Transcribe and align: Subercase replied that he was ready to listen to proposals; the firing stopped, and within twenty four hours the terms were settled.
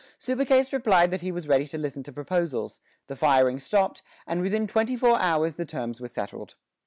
Subercase 0.19 0.73
replied 0.73 1.11
that 1.11 1.21
he 1.21 1.31
was 1.31 1.47
ready 1.47 1.67
to 1.67 1.77
listen 1.77 2.01
to 2.01 2.11
proposals; 2.11 2.79
the 3.05 3.15
firing 3.15 3.59
stopped, 3.59 4.01
and 4.25 4.41
within 4.41 4.65
twenty 4.65 4.95
four 4.97 5.19
hours 5.19 5.57
the 5.57 5.63
terms 5.65 6.01
were 6.01 6.07
settled. 6.07 6.55